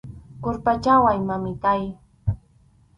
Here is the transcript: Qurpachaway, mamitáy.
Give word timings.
Qurpachaway, 0.43 1.19
mamitáy. 1.29 1.83